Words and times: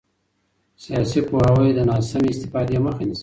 سیاسي 0.83 1.19
پوهاوی 1.27 1.69
د 1.75 1.79
ناسمې 1.89 2.29
استفادې 2.33 2.77
مخه 2.85 3.03
نیسي 3.07 3.19